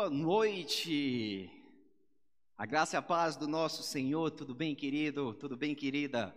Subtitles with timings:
[0.00, 1.50] boa noite.
[2.56, 5.34] A graça e a paz do nosso Senhor, tudo bem, querido?
[5.34, 6.34] Tudo bem, querida?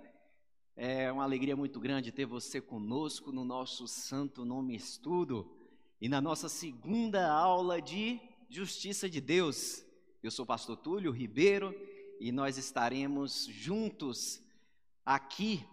[0.75, 5.49] É uma alegria muito grande ter você conosco no nosso Santo Nome Estudo
[6.01, 8.19] e na nossa segunda aula de
[8.49, 9.81] Justiça de Deus.
[10.21, 11.73] Eu sou o pastor Túlio Ribeiro
[12.19, 14.41] e nós estaremos juntos
[15.05, 15.65] aqui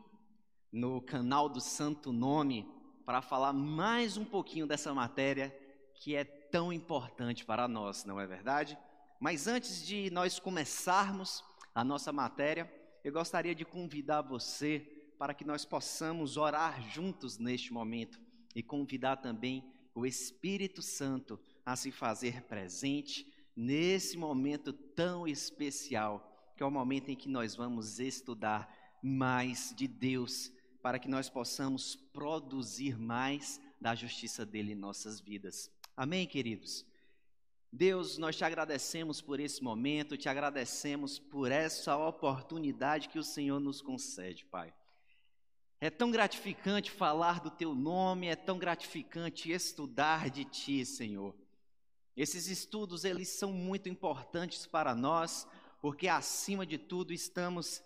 [0.71, 2.69] no canal do Santo Nome
[3.05, 5.53] para falar mais um pouquinho dessa matéria
[5.93, 8.79] que é tão importante para nós, não é verdade?
[9.21, 12.73] Mas antes de nós começarmos a nossa matéria,
[13.05, 14.81] eu gostaria de convidar você
[15.19, 18.21] para que nós possamos orar juntos neste momento
[18.55, 26.63] e convidar também o Espírito Santo a se fazer presente nesse momento tão especial, que
[26.63, 30.51] é o momento em que nós vamos estudar mais de Deus,
[30.83, 35.71] para que nós possamos produzir mais da justiça dele em nossas vidas.
[36.01, 36.87] Amém, queridos?
[37.71, 43.61] Deus, nós te agradecemos por esse momento, te agradecemos por essa oportunidade que o Senhor
[43.61, 44.73] nos concede, Pai.
[45.79, 51.37] É tão gratificante falar do teu nome, é tão gratificante estudar de ti, Senhor.
[52.17, 55.47] Esses estudos, eles são muito importantes para nós,
[55.83, 57.83] porque acima de tudo estamos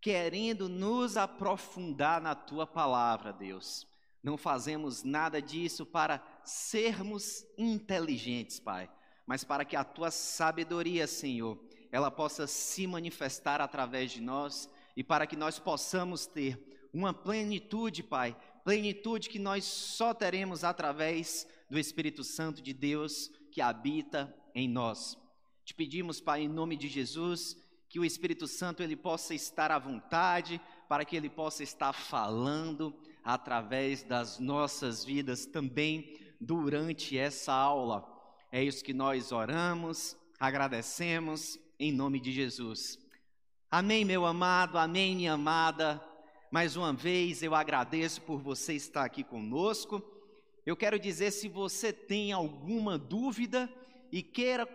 [0.00, 3.86] querendo nos aprofundar na tua palavra, Deus.
[4.24, 8.90] Não fazemos nada disso para sermos inteligentes, Pai,
[9.26, 15.04] mas para que a tua sabedoria, Senhor, ela possa se manifestar através de nós e
[15.04, 21.78] para que nós possamos ter uma plenitude, Pai, plenitude que nós só teremos através do
[21.78, 25.18] Espírito Santo de Deus que habita em nós.
[25.66, 27.58] Te pedimos, Pai, em nome de Jesus,
[27.90, 30.58] que o Espírito Santo ele possa estar à vontade,
[30.88, 38.06] para que ele possa estar falando através das nossas vidas também durante essa aula.
[38.52, 42.98] É isso que nós oramos, agradecemos em nome de Jesus.
[43.70, 46.00] Amém, meu amado, amém, minha amada.
[46.52, 50.02] Mais uma vez eu agradeço por você estar aqui conosco.
[50.64, 53.68] Eu quero dizer, se você tem alguma dúvida
[54.12, 54.68] e queira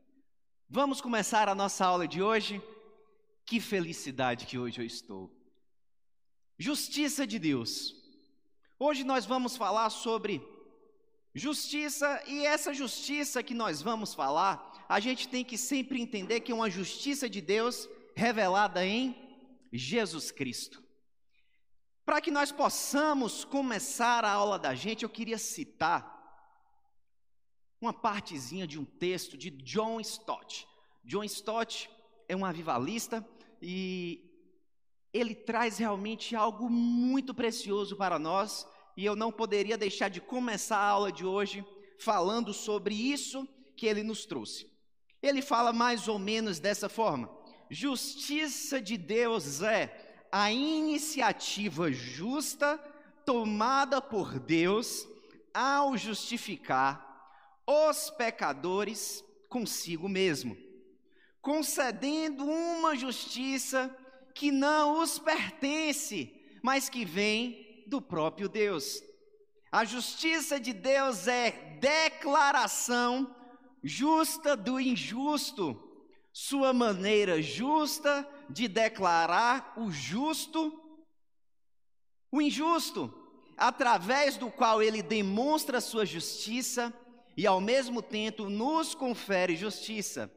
[0.67, 2.59] Vamos começar a nossa aula de hoje?
[3.45, 5.31] Que felicidade que hoje eu estou.
[6.57, 7.93] Justiça de Deus.
[8.79, 10.41] Hoje nós vamos falar sobre
[11.35, 16.51] justiça e essa justiça que nós vamos falar, a gente tem que sempre entender que
[16.51, 19.15] é uma justiça de Deus revelada em
[19.71, 20.83] Jesus Cristo.
[22.03, 26.14] Para que nós possamos começar a aula da gente, eu queria citar
[27.85, 30.67] uma partezinha de um texto de John Stott.
[31.03, 31.87] John Stott
[32.27, 33.23] é um avivalista
[33.61, 34.23] e
[35.13, 40.77] ele traz realmente algo muito precioso para nós, e eu não poderia deixar de começar
[40.77, 41.63] a aula de hoje
[41.99, 43.47] falando sobre isso
[43.77, 44.67] que ele nos trouxe.
[45.21, 47.29] Ele fala mais ou menos dessa forma:
[47.69, 52.77] justiça de Deus é a iniciativa justa
[53.25, 55.07] tomada por Deus
[55.53, 57.05] ao justificar
[57.67, 60.57] os pecadores consigo mesmo,
[61.41, 63.95] concedendo uma justiça
[64.33, 66.31] que não os pertence,
[66.61, 69.01] mas que vem do próprio Deus.
[69.71, 73.35] A justiça de Deus é declaração
[73.83, 75.81] justa do injusto,
[76.33, 80.73] sua maneira justa de declarar o justo,
[82.31, 83.13] o injusto,
[83.55, 86.93] através do qual ele demonstra sua justiça
[87.35, 90.31] e ao mesmo tempo nos confere justiça.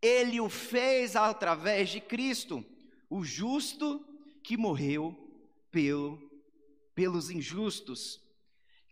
[0.00, 2.64] Ele o fez através de Cristo,
[3.08, 4.04] o justo
[4.42, 5.16] que morreu
[5.70, 6.18] pelo,
[6.94, 8.20] pelos injustos.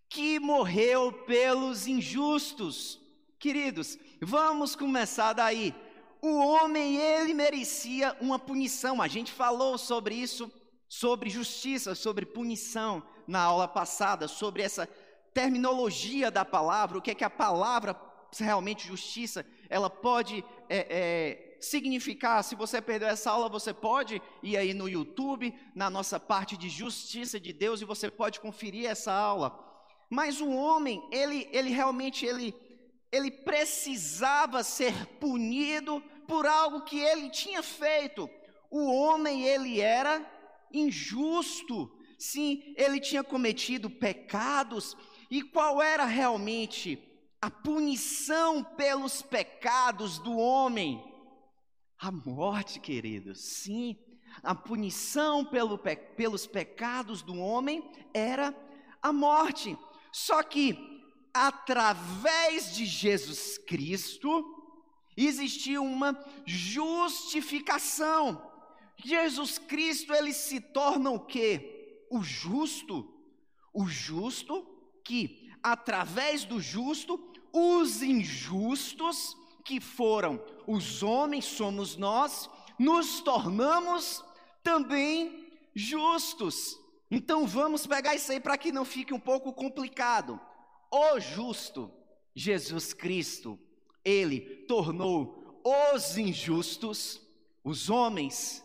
[0.09, 3.01] Que morreu pelos injustos.
[3.39, 5.75] Queridos, vamos começar daí
[6.23, 9.01] o homem ele merecia uma punição.
[9.01, 10.51] A gente falou sobre isso,
[10.89, 14.89] sobre justiça, sobre punição na aula passada, sobre essa
[15.33, 17.95] terminologia da palavra, o que é que a palavra
[18.39, 22.45] realmente justiça, ela pode é, é, significar.
[22.45, 26.69] Se você perdeu essa aula, você pode ir aí no YouTube, na nossa parte de
[26.69, 29.59] justiça de Deus, e você pode conferir essa aula.
[30.09, 32.55] Mas o homem, ele, ele realmente ele,
[33.13, 38.29] ele precisava ser punido por algo que ele tinha feito.
[38.71, 40.25] O homem ele era
[40.73, 41.91] injusto.
[42.19, 44.97] Sim, ele tinha cometido pecados.
[45.31, 46.99] E qual era realmente
[47.41, 51.03] a punição pelos pecados do homem?
[51.99, 53.41] A morte, queridos.
[53.41, 53.97] Sim,
[54.43, 55.79] a punição pelo,
[56.17, 58.55] pelos pecados do homem era
[59.01, 59.79] a morte.
[60.11, 60.77] Só que,
[61.33, 64.45] através de Jesus Cristo,
[65.17, 68.51] existiu uma justificação.
[68.97, 72.05] Jesus Cristo, ele se torna o quê?
[72.11, 73.09] O justo.
[73.73, 77.19] O justo que, através do justo,
[77.53, 82.49] os injustos, que foram os homens, somos nós,
[82.79, 84.25] nos tornamos
[84.63, 86.79] também justos.
[87.11, 90.41] Então vamos pegar isso aí para que não fique um pouco complicado.
[90.91, 91.93] O justo,
[92.35, 93.59] Jesus Cristo,
[94.05, 95.63] ele tornou
[95.95, 97.21] os injustos,
[97.63, 98.65] os homens,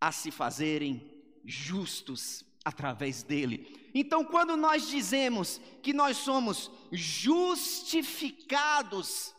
[0.00, 1.10] a se fazerem
[1.44, 3.87] justos através dele.
[4.00, 9.34] Então, quando nós dizemos que nós somos justificados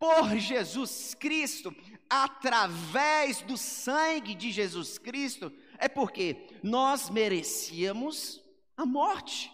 [0.00, 1.72] por Jesus Cristo,
[2.10, 8.42] através do sangue de Jesus Cristo, é porque nós merecíamos
[8.76, 9.48] a morte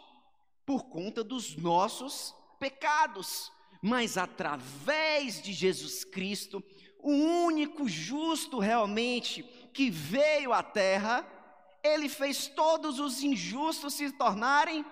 [0.65, 3.53] por conta dos nossos pecados,
[3.83, 6.65] mas através de Jesus Cristo,
[6.99, 9.43] o único justo realmente
[9.75, 11.31] que veio à terra,
[11.83, 14.85] ele fez todos os injustos se tornarem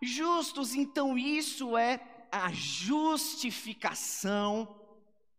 [0.00, 0.74] justos.
[0.74, 2.00] Então, isso é
[2.30, 4.76] a justificação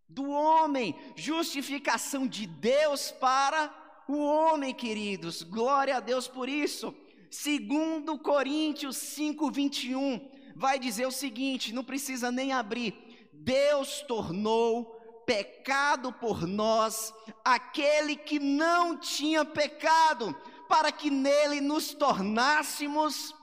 [0.07, 3.73] do homem, justificação de Deus para
[4.07, 5.43] o homem, queridos.
[5.43, 6.95] Glória a Deus por isso.
[7.29, 10.21] Segundo Coríntios 5:21
[10.55, 12.95] vai dizer o seguinte, não precisa nem abrir.
[13.33, 14.95] Deus tornou
[15.25, 17.13] pecado por nós
[17.43, 20.33] aquele que não tinha pecado,
[20.67, 23.33] para que nele nos tornássemos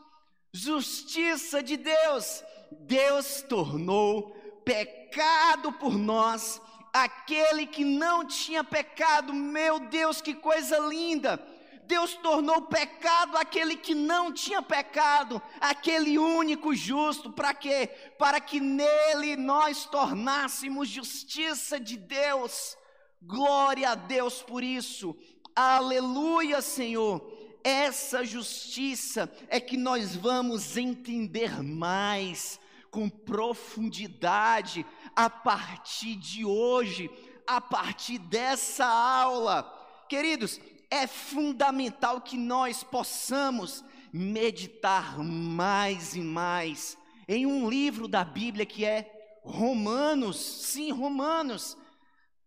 [0.52, 2.42] justiça de Deus.
[2.70, 4.30] Deus tornou
[4.64, 6.60] pecado por nós
[6.92, 9.32] aquele que não tinha pecado.
[9.32, 11.44] Meu Deus, que coisa linda!
[11.86, 17.88] Deus tornou pecado aquele que não tinha pecado, aquele único justo, para quê?
[18.18, 22.74] Para que nele nós tornássemos justiça de Deus.
[23.20, 25.14] Glória a Deus por isso.
[25.54, 27.24] Aleluia, Senhor.
[27.62, 32.58] Essa justiça é que nós vamos entender mais,
[32.90, 34.84] com profundidade,
[35.14, 37.08] a partir de hoje,
[37.46, 39.62] a partir dessa aula.
[40.08, 40.60] Queridos,
[40.90, 48.84] é fundamental que nós possamos meditar mais e mais em um livro da Bíblia que
[48.84, 49.10] é
[49.42, 51.76] Romanos, sim, Romanos.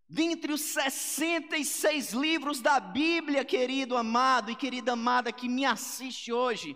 [0.08, 6.74] Dentre os 66 livros da Bíblia, querido amado e querida amada que me assiste hoje,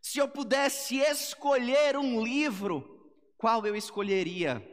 [0.00, 4.66] se eu pudesse escolher um livro, qual eu escolheria?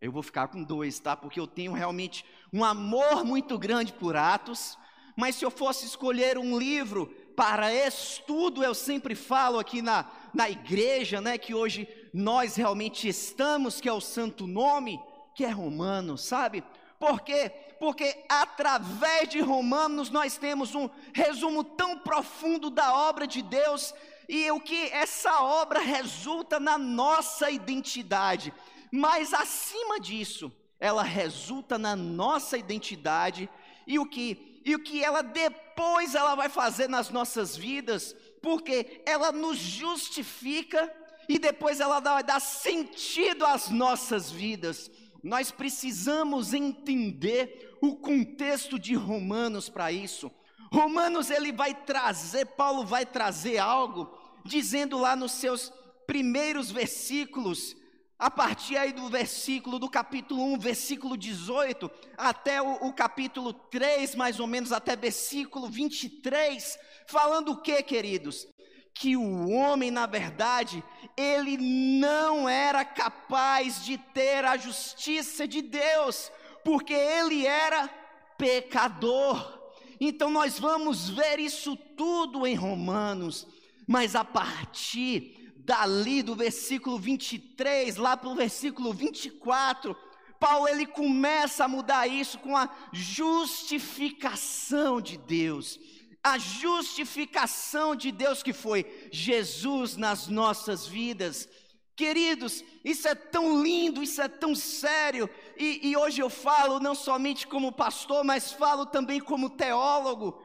[0.00, 1.16] Eu vou ficar com dois, tá?
[1.16, 4.76] Porque eu tenho realmente um amor muito grande por Atos.
[5.16, 7.06] Mas se eu fosse escolher um livro
[7.36, 11.38] para estudo, eu sempre falo aqui na, na igreja, né?
[11.38, 14.98] Que hoje nós realmente estamos, que é o santo nome,
[15.36, 16.64] que é Romanos, sabe?
[17.02, 17.50] Por quê?
[17.80, 23.92] Porque através de Romanos nós temos um resumo tão profundo da obra de Deus
[24.28, 28.52] e o que essa obra resulta na nossa identidade
[28.94, 33.48] mas acima disso, ela resulta na nossa identidade
[33.86, 39.02] e o que e o que ela depois ela vai fazer nas nossas vidas, porque
[39.04, 40.88] ela nos justifica
[41.28, 44.88] e depois ela vai dar sentido às nossas vidas.
[45.22, 50.30] Nós precisamos entender o contexto de Romanos para isso.
[50.72, 54.10] Romanos ele vai trazer, Paulo vai trazer algo
[54.44, 55.72] dizendo lá nos seus
[56.06, 57.76] primeiros versículos
[58.22, 64.14] a partir aí do versículo, do capítulo 1, versículo 18, até o, o, capítulo 3,
[64.14, 68.46] mais ou menos, até versículo 23, falando o que, queridos?
[68.94, 70.84] Que o homem, na verdade,
[71.16, 76.30] ele não era capaz de ter a justiça de Deus,
[76.64, 77.88] porque ele era
[78.36, 79.60] pecador.
[80.00, 83.46] Então nós vamos ver isso tudo em Romanos,
[83.86, 89.96] mas a partir dali do versículo 23 lá para o versículo 24,
[90.40, 95.78] Paulo ele começa a mudar isso com a justificação de Deus.
[96.22, 101.48] A justificação de Deus que foi Jesus nas nossas vidas.
[101.96, 106.94] Queridos, isso é tão lindo, isso é tão sério, e, e, hoje eu falo não
[106.94, 110.40] somente como pastor, mas falo também como teólogo.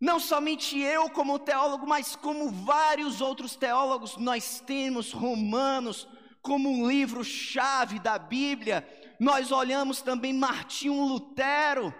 [0.00, 6.06] Não somente eu como teólogo, mas como vários outros teólogos, nós temos Romanos
[6.42, 8.86] como um livro-chave da Bíblia.
[9.18, 11.94] Nós olhamos também Martinho Lutero,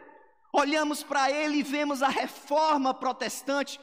[0.57, 3.79] olhamos para ele e vemos a reforma protestante.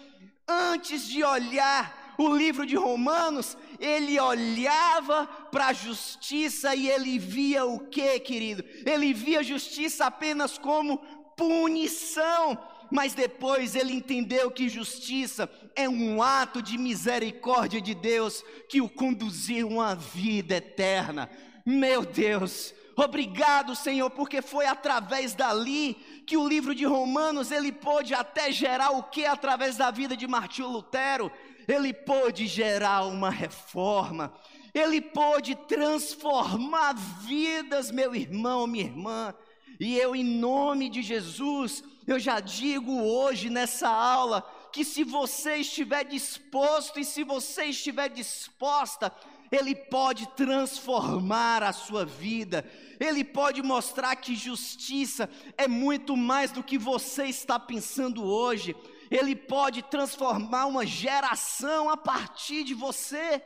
[0.47, 7.65] Antes de olhar o livro de Romanos, ele olhava para a justiça e ele via
[7.65, 8.63] o que, querido?
[8.85, 10.97] Ele via a justiça apenas como
[11.37, 12.57] punição,
[12.91, 18.89] mas depois ele entendeu que justiça é um ato de misericórdia de Deus que o
[18.89, 21.29] conduziu a uma vida eterna.
[21.65, 25.95] Meu Deus, obrigado, Senhor, porque foi através dali
[26.25, 30.27] que o livro de Romanos ele pôde até gerar o que através da vida de
[30.27, 31.31] Martinho Lutero.
[31.67, 34.33] Ele pôde gerar uma reforma,
[34.73, 39.33] ele pôde transformar vidas, meu irmão, minha irmã.
[39.79, 45.57] E eu, em nome de Jesus, eu já digo hoje nessa aula que se você
[45.57, 49.13] estiver disposto e se você estiver disposta,
[49.53, 52.65] Ele pode transformar a sua vida,
[52.99, 58.75] Ele pode mostrar que justiça é muito mais do que você está pensando hoje.
[59.11, 63.43] Ele pode transformar uma geração a partir de você.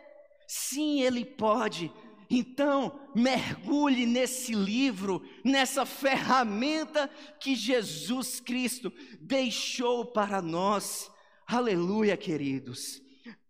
[0.48, 1.92] Sim, Ele pode.
[2.30, 11.12] Então, mergulhe nesse livro, nessa ferramenta que Jesus Cristo deixou para nós.
[11.46, 13.02] Aleluia, queridos.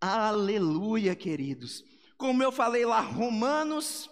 [0.01, 1.83] Aleluia, queridos.
[2.17, 4.09] Como eu falei lá, Romanos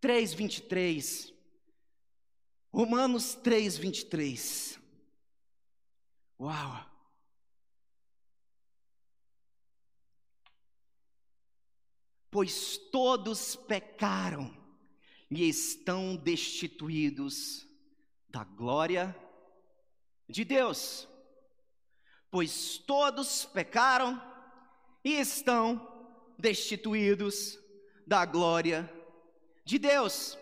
[0.00, 1.32] 3, 23.
[2.72, 4.78] Romanos 3, 23.
[6.40, 6.92] Uau!
[12.32, 14.50] pois todos pecaram
[15.30, 17.68] e estão destituídos
[18.26, 19.14] da glória
[20.26, 21.06] de Deus.
[22.30, 24.20] Pois todos pecaram
[25.04, 25.91] e estão
[26.42, 27.58] destituídos
[28.04, 28.92] da glória
[29.64, 30.36] de Deus.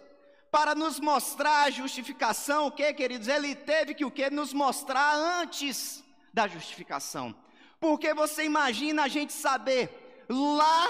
[0.50, 3.28] Para nos mostrar a justificação, o que, queridos?
[3.28, 6.02] Ele teve que o que nos mostrar antes
[6.32, 7.36] da justificação.
[7.78, 10.88] Porque você imagina a gente saber lá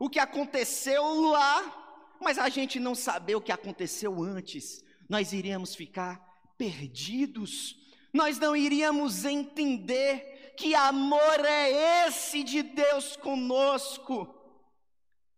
[0.00, 5.74] o que aconteceu lá, mas a gente não saber o que aconteceu antes, nós iríamos
[5.74, 6.20] ficar
[6.56, 7.76] perdidos,
[8.12, 14.32] nós não iríamos entender que amor é esse de Deus conosco,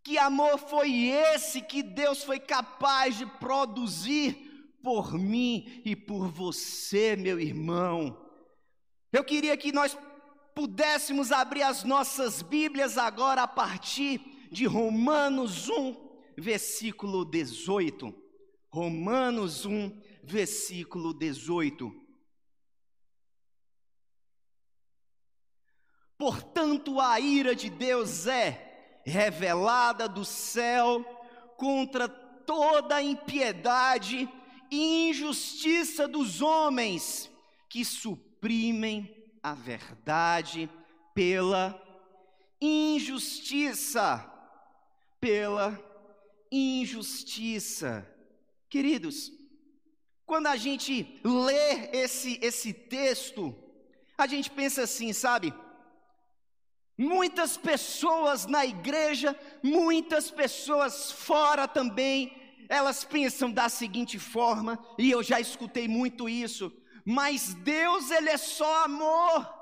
[0.03, 7.17] que amor foi esse que Deus foi capaz de produzir por mim e por você,
[7.17, 8.21] meu irmão.
[9.11, 9.97] Eu queria que nós
[10.55, 14.21] pudéssemos abrir as nossas Bíblias agora a partir
[14.53, 15.97] de Romanos 1,
[16.37, 18.15] versículo 18.
[18.71, 22.04] Romanos 1, versículo 18.
[26.19, 31.05] Portanto, a ira de Deus é revelada do céu
[31.57, 34.29] contra toda a impiedade
[34.71, 37.31] e injustiça dos homens
[37.69, 40.71] que suprimem a verdade
[41.15, 41.81] pela
[42.61, 44.31] injustiça
[45.25, 45.83] pela
[46.53, 48.07] injustiça.
[48.69, 49.33] Queridos,
[50.27, 53.55] quando a gente lê esse, esse texto,
[54.19, 55.55] a gente pensa assim, sabe?
[56.97, 62.37] Muitas pessoas na igreja, muitas pessoas fora também,
[62.69, 66.73] elas pensam da seguinte forma, e eu já escutei muito isso,
[67.05, 69.53] mas Deus, Ele é só amor.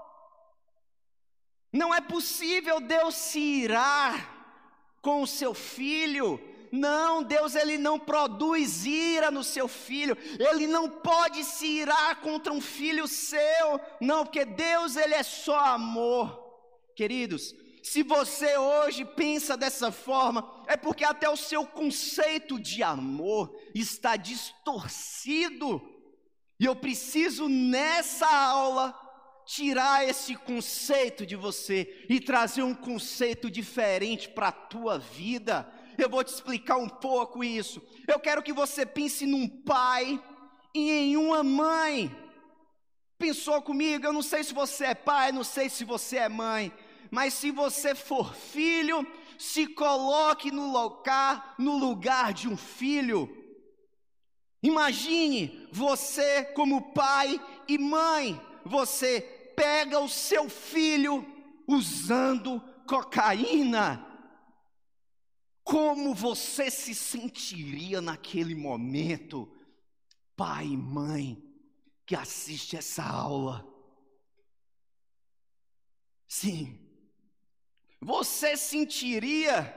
[1.72, 4.30] Não é possível Deus se irar
[5.00, 6.38] com o seu filho.
[6.70, 10.16] Não, Deus ele não produz ira no seu filho.
[10.38, 13.80] Ele não pode se irar contra um filho seu.
[14.00, 16.41] Não, porque Deus ele é só amor.
[16.94, 23.52] Queridos, se você hoje pensa dessa forma, é porque até o seu conceito de amor
[23.75, 25.82] está distorcido.
[26.61, 28.96] E eu preciso nessa aula
[29.44, 35.68] tirar esse conceito de você e trazer um conceito diferente para a tua vida.
[35.99, 37.82] Eu vou te explicar um pouco isso.
[38.06, 40.22] Eu quero que você pense num pai
[40.72, 42.16] e em uma mãe.
[43.18, 44.06] Pensou comigo?
[44.06, 46.72] Eu não sei se você é pai, não sei se você é mãe,
[47.12, 49.07] mas se você for filho,
[49.38, 53.28] se coloque no lugar, no lugar de um filho.
[54.62, 57.38] Imagine você como pai
[57.69, 59.21] e mãe você
[59.54, 61.26] pega o seu filho
[61.69, 64.07] usando cocaína,
[65.62, 69.52] como você se sentiria naquele momento,
[70.35, 71.45] pai e mãe
[72.07, 73.71] que assiste essa aula?
[76.26, 76.81] Sim,
[78.02, 79.73] você sentiria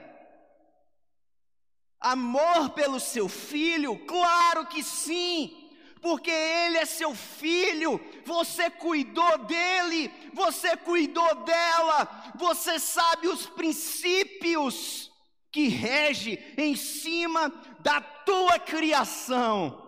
[2.00, 4.04] amor pelo seu filho?
[4.04, 5.62] Claro que sim
[6.02, 15.10] porque ele é seu filho, você cuidou dele, você cuidou dela, você sabe os princípios
[15.50, 17.48] que rege em cima
[17.80, 19.82] da tua criação.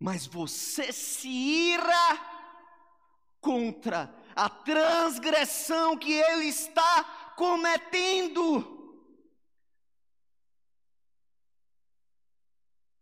[0.00, 2.20] Mas você se ira
[3.40, 8.76] contra a transgressão que ele está cometendo.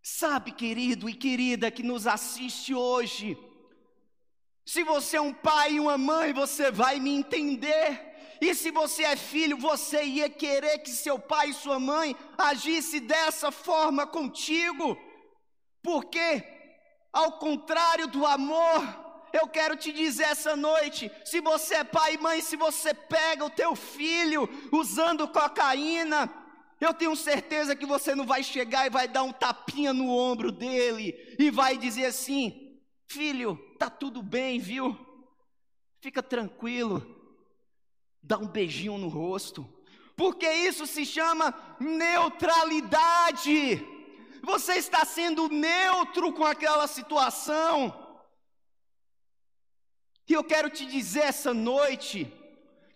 [0.03, 3.37] Sabe, querido e querida que nos assiste hoje,
[4.65, 8.15] se você é um pai e uma mãe, você vai me entender.
[8.41, 12.99] E se você é filho, você ia querer que seu pai e sua mãe agisse
[12.99, 14.97] dessa forma contigo.
[15.83, 16.43] Porque,
[17.13, 22.19] ao contrário do amor, eu quero te dizer essa noite: se você é pai e
[22.19, 26.33] mãe, se você pega o teu filho usando cocaína,
[26.81, 30.53] eu tenho certeza que você não vai chegar e vai dar um tapinha no ombro
[30.53, 32.79] dele e vai dizer assim:
[33.09, 34.97] Filho, tá tudo bem, viu?
[36.01, 37.15] Fica tranquilo.
[38.23, 39.67] Dá um beijinho no rosto.
[40.17, 43.85] Porque isso se chama neutralidade.
[44.43, 48.06] Você está sendo neutro com aquela situação.
[50.29, 52.33] E eu quero te dizer essa noite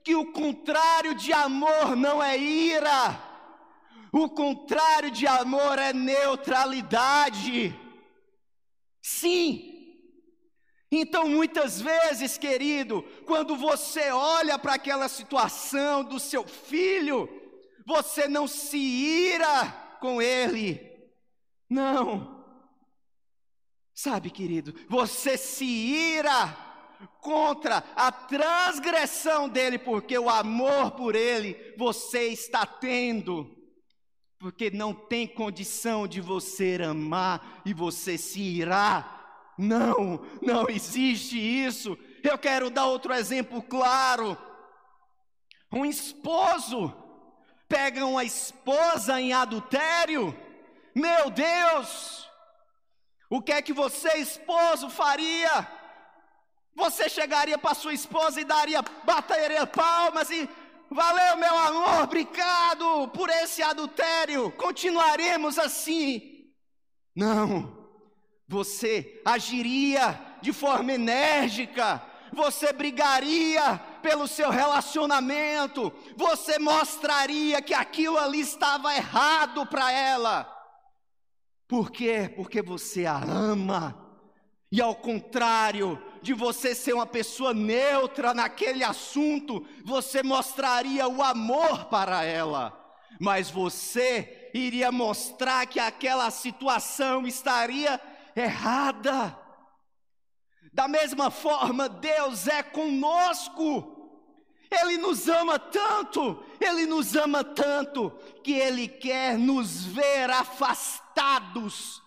[0.02, 3.22] que o contrário de amor não é ira.
[4.12, 7.75] O contrário de amor é neutralidade.
[9.00, 9.70] Sim.
[10.90, 17.28] Então, muitas vezes, querido, quando você olha para aquela situação do seu filho,
[17.87, 19.66] você não se ira
[20.00, 20.90] com ele.
[21.68, 22.45] Não.
[23.95, 26.70] Sabe, querido, você se ira
[27.21, 33.60] contra a transgressão dele, porque o amor por ele você está tendo
[34.41, 39.52] porque não tem condição de você amar e você se irá.
[39.58, 41.97] Não, não existe isso.
[42.25, 44.36] Eu quero dar outro exemplo claro.
[45.71, 46.91] Um esposo
[47.69, 50.34] pega uma esposa em adultério.
[50.95, 52.26] Meu Deus!
[53.28, 55.69] O que é que você, esposo, faria?
[56.75, 60.49] Você chegaria para sua esposa e daria, bateria palmas e
[60.93, 64.50] Valeu, meu amor, obrigado por esse adultério.
[64.52, 66.50] Continuaremos assim.
[67.15, 67.87] Não,
[68.49, 72.02] você agiria de forma enérgica,
[72.33, 80.45] você brigaria pelo seu relacionamento, você mostraria que aquilo ali estava errado para ela.
[81.69, 82.33] Por quê?
[82.35, 83.97] Porque você a ama.
[84.73, 91.87] E ao contrário, de você ser uma pessoa neutra naquele assunto, você mostraria o amor
[91.87, 92.78] para ela,
[93.19, 98.00] mas você iria mostrar que aquela situação estaria
[98.37, 99.39] errada.
[100.73, 103.97] Da mesma forma, Deus é conosco.
[104.71, 108.11] Ele nos ama tanto, Ele nos ama tanto,
[108.45, 112.00] que Ele quer nos ver afastados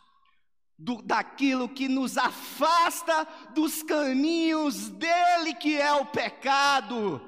[0.78, 7.22] do, daquilo que nos afasta dos caminhos dele, que é o pecado.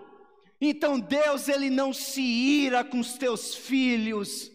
[0.60, 4.52] Então Deus, ele não se ira com os teus filhos,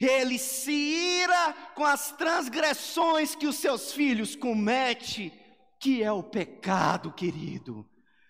[0.00, 5.32] ele se ira com as transgressões que os seus filhos cometem,
[5.78, 7.88] que é o pecado, querido.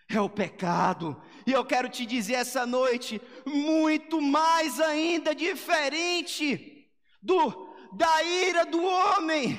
[0.08, 6.86] É o pecado, e eu quero te dizer essa noite, muito mais ainda diferente
[7.22, 9.58] do da ira do homem,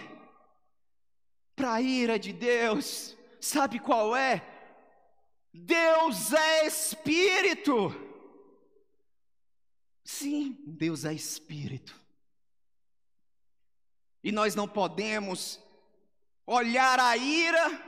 [1.63, 4.45] para a ira de Deus, sabe qual é?
[5.53, 7.95] Deus é Espírito.
[10.03, 11.97] Sim, Deus é Espírito.
[14.21, 15.57] E nós não podemos
[16.45, 17.81] olhar a ira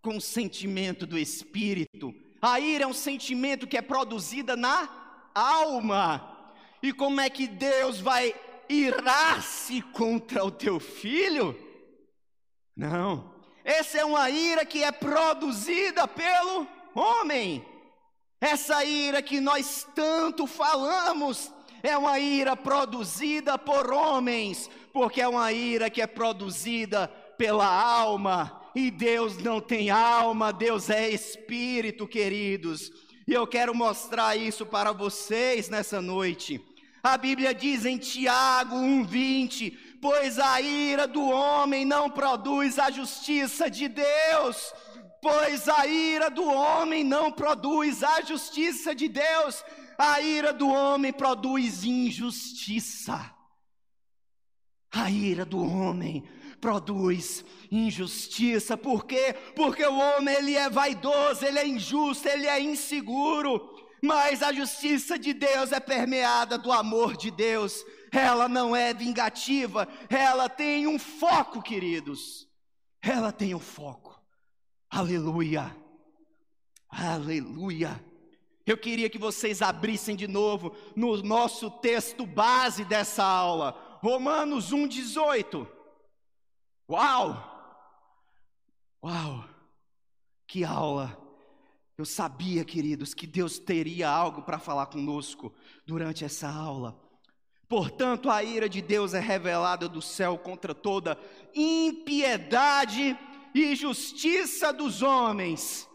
[0.00, 2.14] com o sentimento do Espírito.
[2.40, 4.88] A ira é um sentimento que é produzida na
[5.34, 6.54] alma.
[6.82, 8.34] E como é que Deus vai
[8.70, 11.68] irar-se contra o teu filho?
[12.80, 13.30] Não.
[13.62, 17.62] Essa é uma ira que é produzida pelo homem.
[18.40, 25.52] Essa ira que nós tanto falamos é uma ira produzida por homens, porque é uma
[25.52, 28.58] ira que é produzida pela alma.
[28.74, 32.90] e Deus não tem alma, Deus é espírito, queridos.
[33.28, 36.64] E eu quero mostrar isso para vocês nessa noite.
[37.02, 43.70] A Bíblia diz em Tiago 1:20, pois a ira do homem não produz a justiça
[43.70, 44.72] de Deus,
[45.20, 49.62] pois a ira do homem não produz a justiça de Deus,
[49.98, 53.34] a ira do homem produz injustiça.
[54.92, 56.24] A ira do homem
[56.60, 58.76] produz injustiça.
[58.76, 59.34] Por quê?
[59.54, 63.60] Porque o homem ele é vaidoso, ele é injusto, ele é inseguro.
[64.02, 67.84] Mas a justiça de Deus é permeada do amor de Deus.
[68.10, 72.48] Ela não é vingativa, ela tem um foco, queridos.
[73.02, 74.20] Ela tem um foco.
[74.90, 75.74] Aleluia.
[76.88, 78.04] Aleluia.
[78.66, 83.98] Eu queria que vocês abrissem de novo no nosso texto base dessa aula.
[84.02, 85.66] Romanos 1,18.
[86.88, 87.50] Uau!
[89.02, 89.44] Uau!
[90.46, 91.16] Que aula!
[91.96, 95.54] Eu sabia, queridos, que Deus teria algo para falar conosco
[95.86, 96.98] durante essa aula.
[97.70, 101.16] Portanto, a ira de Deus é revelada do céu contra toda
[101.54, 103.16] impiedade
[103.54, 105.88] e justiça dos homens.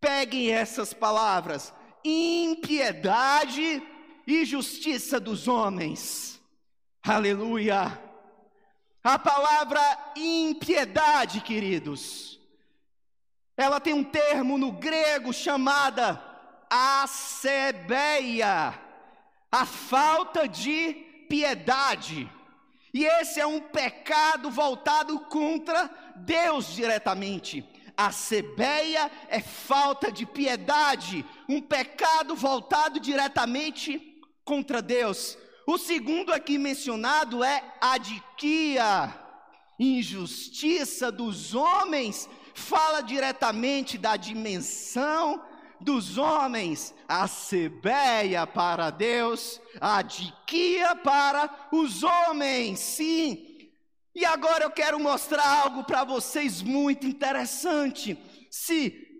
[0.00, 3.82] Peguem essas palavras: impiedade
[4.24, 6.40] e justiça dos homens.
[7.02, 8.00] Aleluia.
[9.02, 9.80] A palavra
[10.14, 12.38] impiedade, queridos,
[13.56, 16.22] ela tem um termo no grego chamada
[16.70, 18.72] acebeia,
[19.52, 20.94] a falta de
[21.28, 22.26] piedade.
[22.94, 27.62] E esse é um pecado voltado contra Deus diretamente.
[27.94, 35.36] A sebeia é falta de piedade, um pecado voltado diretamente contra Deus.
[35.66, 39.14] O segundo aqui mencionado é adquia,
[39.78, 45.42] injustiça dos homens, fala diretamente da dimensão
[45.82, 53.70] dos homens, a sebeia para Deus, a adquia para os homens, sim.
[54.14, 58.18] E agora eu quero mostrar algo para vocês muito interessante.
[58.50, 59.11] Se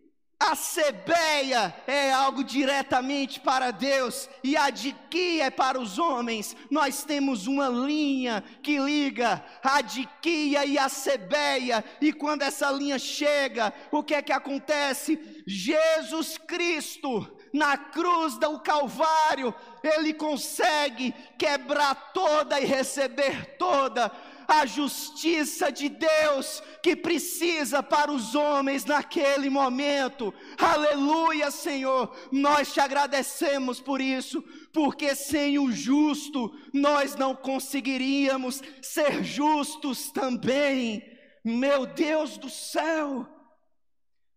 [0.42, 6.56] a sebeia é algo diretamente para Deus e a diquia é para os homens.
[6.68, 11.84] Nós temos uma linha que liga a diquia e a sebeia.
[12.00, 15.44] E quando essa linha chega, o que é que acontece?
[15.46, 24.10] Jesus Cristo, na cruz do Calvário, ele consegue quebrar toda e receber toda
[24.52, 30.32] a justiça de Deus que precisa para os homens naquele momento.
[30.58, 32.14] Aleluia, Senhor.
[32.30, 41.02] Nós te agradecemos por isso, porque sem o justo nós não conseguiríamos ser justos também.
[41.42, 43.26] Meu Deus do céu.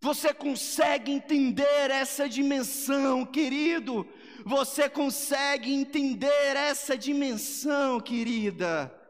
[0.02, 4.08] Você consegue entender essa dimensão, querido?
[4.46, 9.05] Você consegue entender essa dimensão, querida?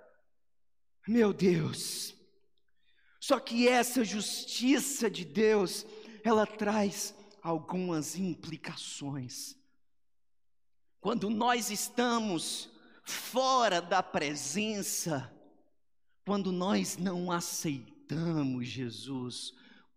[1.08, 2.16] Meu Deus.
[3.20, 5.86] Só que essa justiça de Deus,
[6.24, 9.56] ela traz algumas implicações.
[11.00, 12.70] Quando nós estamos
[13.04, 15.32] fora da presença,
[16.26, 19.54] quando nós não aceitamos Jesus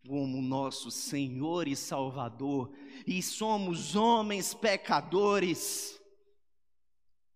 [0.06, 2.72] como nosso Senhor e Salvador,
[3.06, 6.00] e somos homens pecadores,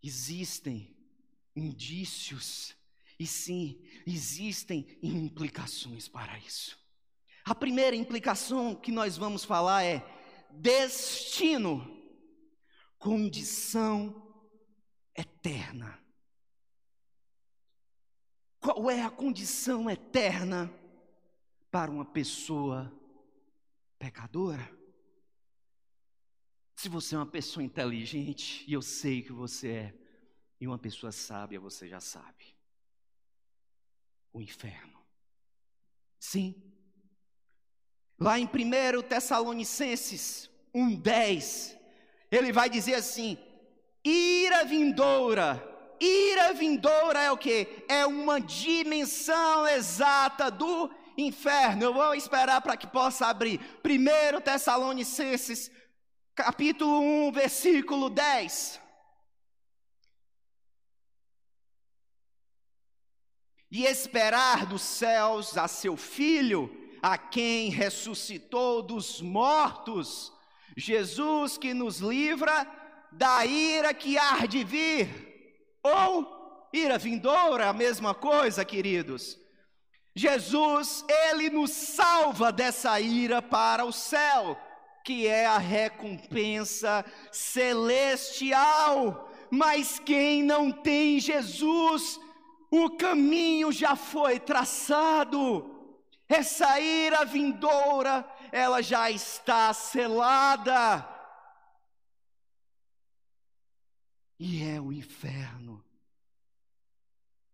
[0.02, 0.94] existem
[1.54, 2.74] indícios
[3.18, 6.78] e sim, existem implicações para isso.
[7.44, 10.04] A primeira implicação que nós vamos falar é
[10.50, 12.02] destino,
[12.98, 14.14] condição
[15.16, 15.98] eterna.
[18.60, 20.72] Qual é a condição eterna
[21.70, 22.92] para uma pessoa
[23.98, 24.70] pecadora?
[26.76, 29.94] Se você é uma pessoa inteligente, e eu sei que você é,
[30.60, 32.52] e uma pessoa sábia, você já sabe
[34.32, 34.98] o inferno.
[36.18, 36.54] Sim.
[38.18, 41.76] Lá em 1 Tessalonicenses 1,10,
[42.30, 43.36] ele vai dizer assim:
[44.04, 45.68] ira vindoura.
[46.00, 47.84] Ira vindoura é o que?
[47.88, 51.84] É uma dimensão exata do inferno.
[51.84, 53.60] Eu vou esperar para que possa abrir.
[53.84, 55.70] 1 Tessalonicenses,
[56.34, 58.81] capítulo 1, versículo 10.
[63.72, 70.30] E esperar dos céus a seu filho, a quem ressuscitou dos mortos,
[70.76, 72.66] Jesus que nos livra
[73.10, 75.08] da ira que há de vir,
[75.82, 79.38] ou ira vindoura, a mesma coisa, queridos.
[80.14, 84.60] Jesus, ele nos salva dessa ira para o céu,
[85.02, 89.30] que é a recompensa celestial.
[89.50, 92.20] Mas quem não tem Jesus,
[92.72, 95.68] o caminho já foi traçado.
[96.26, 101.06] Essa ira vindoura, ela já está selada.
[104.38, 105.84] E é o inferno.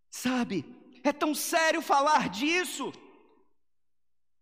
[0.09, 0.65] Sabe,
[1.03, 2.93] é tão sério falar disso.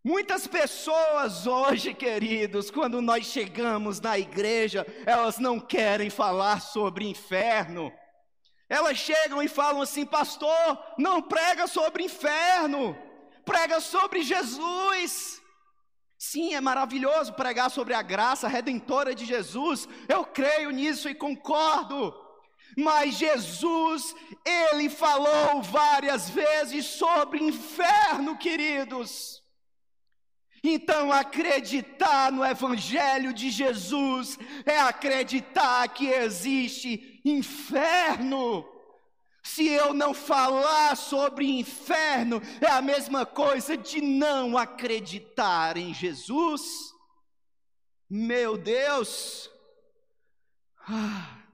[0.04, 7.90] Muitas pessoas hoje, queridos, quando nós chegamos na igreja, elas não querem falar sobre inferno.
[8.68, 12.96] Elas chegam e falam assim: Pastor, não prega sobre inferno,
[13.44, 15.40] prega sobre Jesus.
[16.18, 22.14] Sim, é maravilhoso pregar sobre a graça redentora de Jesus, eu creio nisso e concordo.
[22.76, 29.42] Mas Jesus, ele falou várias vezes sobre inferno, queridos.
[30.68, 38.66] Então, acreditar no Evangelho de Jesus é acreditar que existe inferno.
[39.44, 46.62] Se eu não falar sobre inferno, é a mesma coisa de não acreditar em Jesus.
[48.10, 49.48] Meu Deus!
[50.80, 51.44] Ah.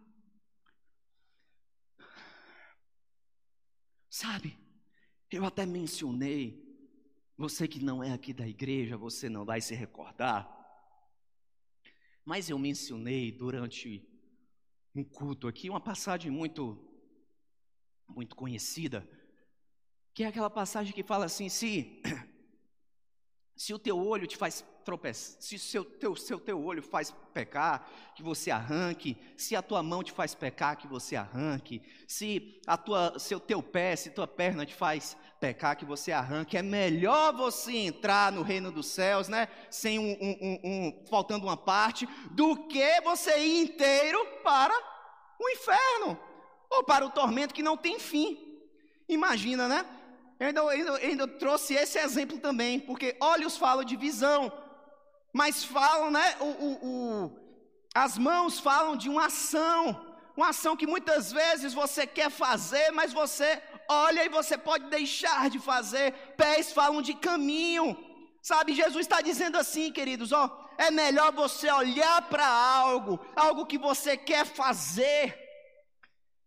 [4.09, 4.59] Sabe,
[5.31, 6.63] eu até mencionei,
[7.43, 10.41] você que não é aqui da igreja, você não vai se recordar,
[12.25, 14.09] mas eu mencionei durante
[14.95, 16.79] um culto aqui uma passagem muito,
[18.07, 19.05] muito conhecida,
[20.15, 22.01] que é aquela passagem que fala assim: se,
[23.57, 27.89] se o teu olho te faz tropeçar, se seu teu, seu teu olho faz pecar,
[28.15, 32.77] que você arranque, se a tua mão te faz pecar, que você arranque, se a
[32.77, 37.33] tua, seu teu pé, se tua perna te faz pecar, que você arranque, é melhor
[37.33, 42.69] você entrar no reino dos céus, né, sem um, um, um, faltando uma parte, do
[42.69, 44.75] que você ir inteiro para
[45.41, 46.19] o inferno,
[46.71, 48.39] ou para o tormento que não tem fim,
[49.09, 49.87] imagina, né,
[50.43, 54.53] eu ainda, ainda, ainda trouxe esse exemplo também, porque olhos falam de visão,
[55.33, 56.37] mas falam, né?
[56.41, 57.33] O, o, o,
[57.95, 63.13] as mãos falam de uma ação, uma ação que muitas vezes você quer fazer, mas
[63.13, 66.13] você olha e você pode deixar de fazer.
[66.37, 67.97] Pés falam de caminho,
[68.43, 68.75] sabe?
[68.75, 70.45] Jesus está dizendo assim, queridos, ó,
[70.79, 75.39] é melhor você olhar para algo, algo que você quer fazer.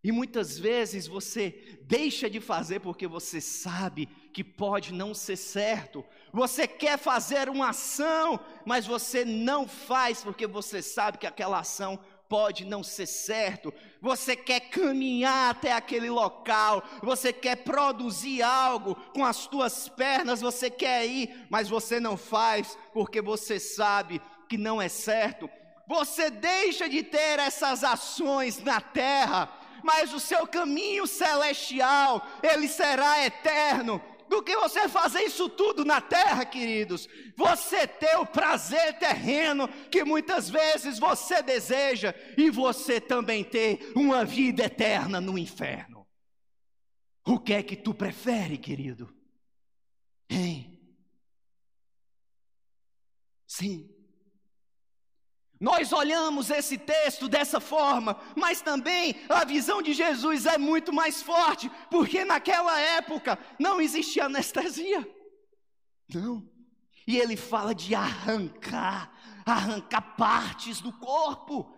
[0.04, 6.06] E muitas vezes você deixa de fazer porque você sabe que pode não ser certo,
[6.36, 11.98] você quer fazer uma ação, mas você não faz porque você sabe que aquela ação
[12.28, 13.74] pode não ser certo.
[14.02, 20.70] Você quer caminhar até aquele local, você quer produzir algo com as tuas pernas, você
[20.70, 25.50] quer ir, mas você não faz porque você sabe que não é certo.
[25.88, 29.50] Você deixa de ter essas ações na terra,
[29.82, 34.02] mas o seu caminho celestial, ele será eterno
[34.36, 37.08] do que você fazer isso tudo na terra, queridos.
[37.38, 44.26] Você ter o prazer terreno que muitas vezes você deseja e você também ter uma
[44.26, 46.06] vida eterna no inferno.
[47.26, 49.16] O que é que tu prefere, querido?
[50.30, 50.82] Hein?
[53.48, 53.95] Sim.
[55.60, 61.22] Nós olhamos esse texto dessa forma, mas também a visão de Jesus é muito mais
[61.22, 65.08] forte, porque naquela época não existia anestesia.
[66.14, 66.48] Não.
[67.08, 69.12] E ele fala de arrancar,
[69.46, 71.75] arrancar partes do corpo.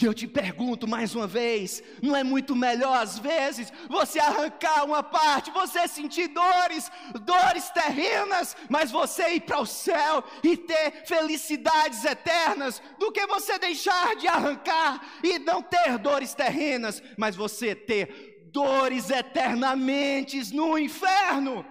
[0.00, 4.84] E eu te pergunto mais uma vez: não é muito melhor às vezes você arrancar
[4.84, 6.90] uma parte, você sentir dores,
[7.22, 13.58] dores terrenas, mas você ir para o céu e ter felicidades eternas, do que você
[13.58, 21.66] deixar de arrancar e não ter dores terrenas, mas você ter dores eternamente no inferno?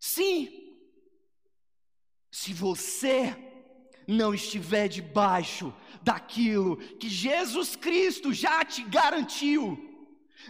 [0.00, 0.48] Sim,
[2.30, 3.36] se você
[4.08, 9.78] não estiver debaixo daquilo que Jesus Cristo já te garantiu,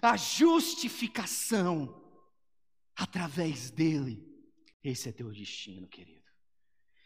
[0.01, 2.03] a justificação
[2.97, 4.23] através dele.
[4.83, 6.23] Esse é teu destino, querido.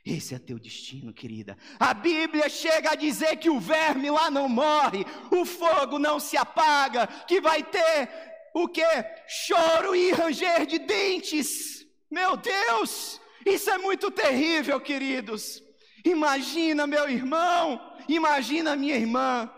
[0.04, 1.58] Esse é teu destino, querida.
[1.80, 6.36] A Bíblia chega a dizer que o verme lá não morre, o fogo não se
[6.36, 8.08] apaga, que vai ter
[8.54, 8.82] o que?
[9.26, 11.84] Choro e ranger de dentes.
[12.08, 15.60] Meu Deus, isso é muito terrível, queridos.
[16.04, 19.50] Imagina, meu irmão, imagina minha irmã,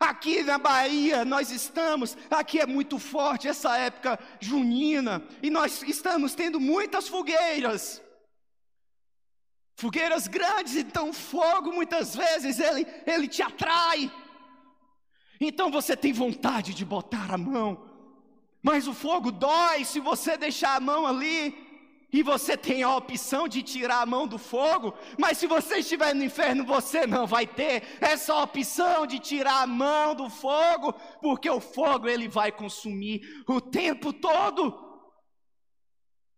[0.00, 6.36] Aqui na Bahia nós estamos, aqui é muito forte essa época junina, e nós estamos
[6.36, 8.00] tendo muitas fogueiras.
[9.74, 14.10] Fogueiras grandes, então fogo muitas vezes ele, ele te atrai.
[15.40, 17.84] Então você tem vontade de botar a mão,
[18.62, 21.67] mas o fogo dói se você deixar a mão ali
[22.12, 26.14] e você tem a opção de tirar a mão do fogo, mas se você estiver
[26.14, 31.50] no inferno, você não vai ter essa opção de tirar a mão do fogo, porque
[31.50, 34.86] o fogo ele vai consumir o tempo todo.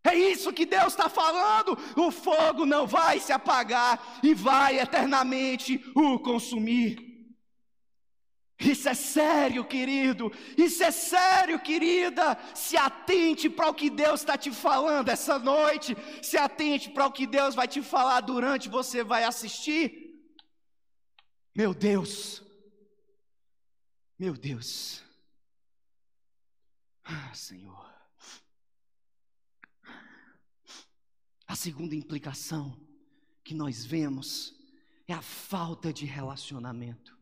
[0.02, 1.78] É isso que Deus está falando.
[1.96, 7.09] O fogo não vai se apagar e vai eternamente o consumir.
[8.60, 10.30] Isso é sério, querido.
[10.56, 12.38] Isso é sério, querida.
[12.54, 15.96] Se atente para o que Deus está te falando essa noite.
[16.22, 20.10] Se atente para o que Deus vai te falar durante você vai assistir.
[21.54, 22.42] Meu Deus.
[24.18, 25.02] Meu Deus.
[27.02, 27.90] Ah, Senhor.
[31.46, 32.78] A segunda implicação
[33.42, 34.54] que nós vemos
[35.08, 37.19] é a falta de relacionamento.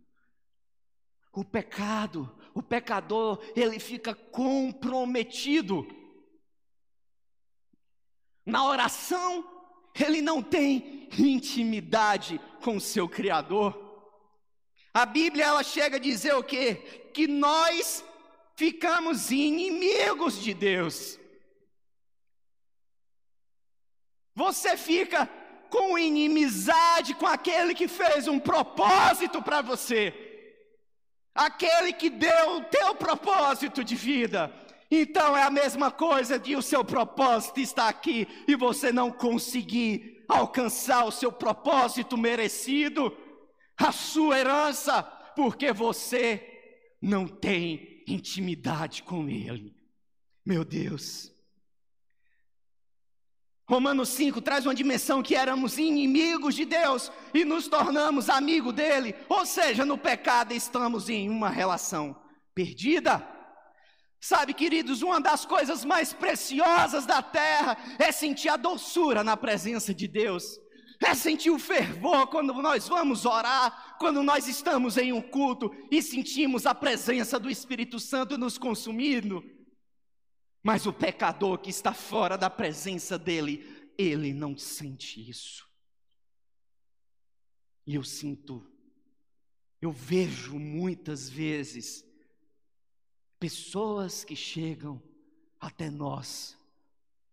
[1.38, 5.87] O pecado, o pecador, ele fica comprometido.
[8.44, 9.48] Na oração,
[9.94, 13.72] ele não tem intimidade com o seu Criador.
[14.92, 16.74] A Bíblia ela chega a dizer o quê?
[17.14, 18.05] Que nós
[18.57, 21.20] ficamos inimigos de Deus.
[24.35, 25.31] Você fica
[25.70, 30.28] com inimizade com aquele que fez um propósito para você
[31.38, 34.53] aquele que deu o teu propósito de vida.
[34.90, 40.24] Então é a mesma coisa de o seu propósito estar aqui e você não conseguir
[40.29, 43.16] alcançar o seu propósito merecido,
[43.77, 45.03] a sua herança,
[45.37, 46.44] porque você
[47.01, 49.77] não tem intimidade com Ele.
[50.44, 51.31] Meu Deus.
[53.69, 59.15] Romanos 5 traz uma dimensão que éramos inimigos de Deus e nos tornamos amigo dele,
[59.29, 62.17] ou seja, no pecado estamos em uma relação
[62.55, 63.23] perdida.
[64.19, 69.93] Sabe, queridos, uma das coisas mais preciosas da terra é sentir a doçura na presença
[69.95, 70.59] de Deus,
[71.05, 76.01] é sentir o fervor quando nós vamos orar, quando nós estamos em um culto e
[76.01, 79.58] sentimos a presença do Espírito Santo nos consumindo.
[80.69, 85.67] Mas o pecador que está fora da presença dele, ele não sente isso.
[87.87, 88.71] E eu sinto,
[89.81, 92.05] eu vejo muitas vezes
[93.41, 95.03] pessoas que chegam
[95.59, 96.55] até nós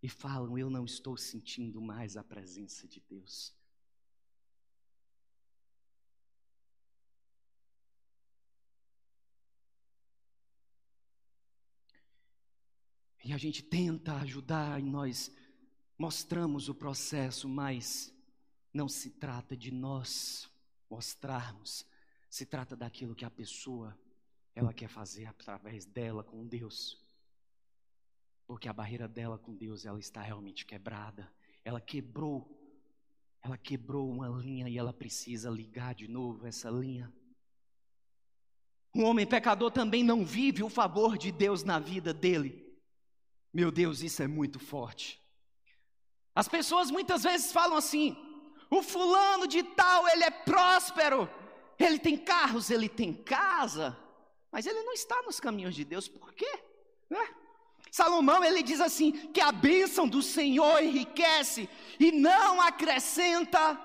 [0.01, 3.53] e falam: Eu não estou sentindo mais a presença de Deus.
[13.25, 15.31] E a gente tenta ajudar e nós
[15.97, 18.13] mostramos o processo, mas
[18.71, 20.47] não se trata de nós
[20.87, 21.87] mostrarmos,
[22.29, 23.97] se trata daquilo que a pessoa
[24.53, 27.03] ela quer fazer através dela com Deus.
[28.45, 31.27] Porque a barreira dela com Deus, ela está realmente quebrada.
[31.63, 32.47] Ela quebrou.
[33.41, 37.11] Ela quebrou uma linha e ela precisa ligar de novo essa linha.
[38.93, 42.64] Um homem pecador também não vive o favor de Deus na vida dele.
[43.55, 45.17] Meu Deus, isso é muito forte.
[46.35, 48.13] As pessoas muitas vezes falam assim:
[48.69, 51.29] o fulano de tal, ele é próspero,
[51.79, 53.97] ele tem carros, ele tem casa,
[54.51, 56.59] mas ele não está nos caminhos de Deus, por quê?
[57.09, 57.29] Né?
[57.89, 63.79] Salomão ele diz assim: que a bênção do Senhor enriquece e não acrescenta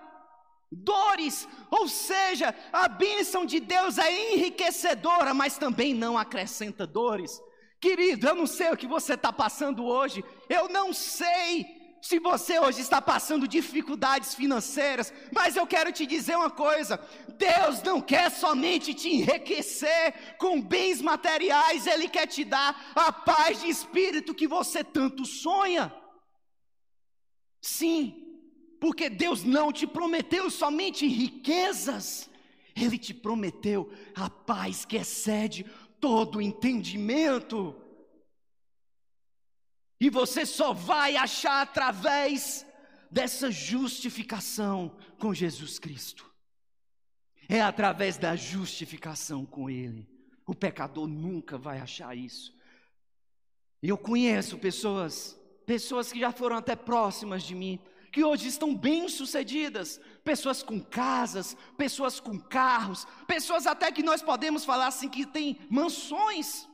[0.68, 7.40] dores, ou seja, a bênção de Deus é enriquecedora, mas também não acrescenta dores.
[7.80, 12.58] Querido, eu não sei o que você está passando hoje, eu não sei se você
[12.58, 17.00] hoje está passando dificuldades financeiras, mas eu quero te dizer uma coisa:
[17.38, 23.60] Deus não quer somente te enriquecer com bens materiais, Ele quer te dar a paz
[23.60, 25.90] de espírito que você tanto sonha.
[27.62, 28.14] Sim,
[28.78, 32.28] porque Deus não te prometeu somente riquezas,
[32.74, 35.64] Ele te prometeu a paz que excede
[36.00, 37.76] todo entendimento.
[40.00, 42.66] E você só vai achar através
[43.10, 46.30] dessa justificação com Jesus Cristo.
[47.48, 50.08] É através da justificação com Ele.
[50.46, 52.56] O pecador nunca vai achar isso.
[53.82, 57.80] Eu conheço pessoas, pessoas que já foram até próximas de mim,
[58.10, 64.64] que hoje estão bem-sucedidas, pessoas com casas, pessoas com carros, pessoas até que nós podemos
[64.64, 66.68] falar assim que têm mansões.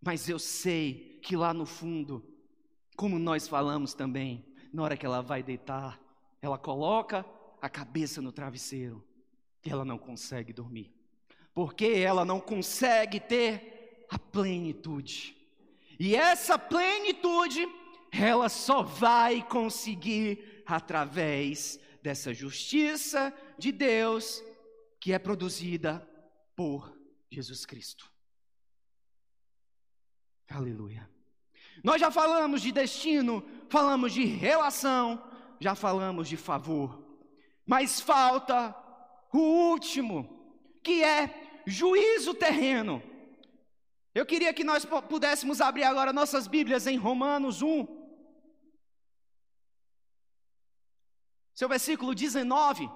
[0.00, 2.24] Mas eu sei que lá no fundo,
[2.96, 6.00] como nós falamos também, na hora que ela vai deitar,
[6.40, 7.24] ela coloca
[7.60, 9.04] a cabeça no travesseiro
[9.64, 10.94] e ela não consegue dormir.
[11.52, 15.36] Porque ela não consegue ter a plenitude.
[15.98, 17.68] E essa plenitude
[18.10, 24.42] ela só vai conseguir através dessa justiça de Deus
[25.00, 26.06] que é produzida
[26.56, 26.96] por
[27.30, 28.10] Jesus Cristo.
[30.48, 31.08] Aleluia.
[31.82, 35.22] Nós já falamos de destino, falamos de relação,
[35.58, 37.02] já falamos de favor,
[37.64, 38.74] mas falta
[39.32, 43.02] o último, que é juízo terreno.
[44.14, 47.99] Eu queria que nós pudéssemos abrir agora nossas Bíblias em Romanos 1,
[51.60, 52.90] seu versículo 19.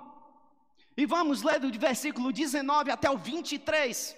[0.97, 4.17] E vamos ler do versículo 19 até o 23.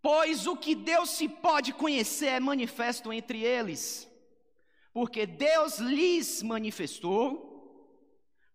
[0.00, 4.08] Pois o que Deus se pode conhecer é manifesto entre eles,
[4.94, 7.26] porque Deus lhes manifestou,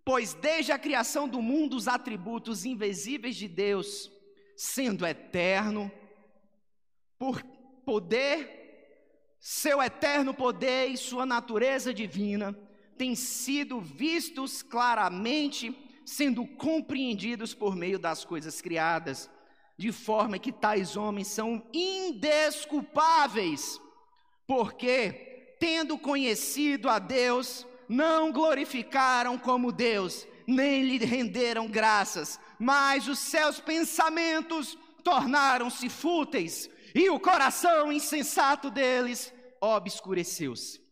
[0.03, 4.11] pois desde a criação do mundo os atributos invisíveis de Deus,
[4.57, 5.91] sendo eterno,
[7.19, 7.43] por
[7.85, 8.62] poder
[9.45, 12.57] seu eterno poder e sua natureza divina
[12.97, 19.29] têm sido vistos claramente, sendo compreendidos por meio das coisas criadas,
[19.77, 23.81] de forma que tais homens são indesculpáveis,
[24.47, 33.19] porque, tendo conhecido a Deus, não glorificaram como Deus, nem lhe renderam graças, mas os
[33.19, 39.32] seus pensamentos tornaram-se fúteis e o coração insensato deles
[39.63, 40.83] obscureceu-se.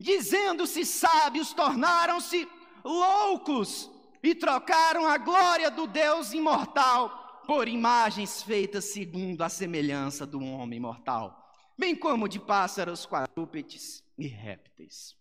[0.00, 2.48] Dizendo-se sábios, tornaram-se
[2.82, 3.90] loucos
[4.22, 10.80] e trocaram a glória do Deus imortal por imagens feitas segundo a semelhança do homem
[10.80, 15.14] mortal, bem como de pássaros, quadrúpedes e répteis.